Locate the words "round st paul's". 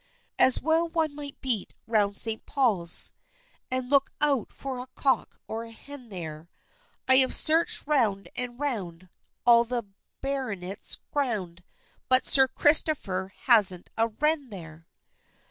1.85-3.13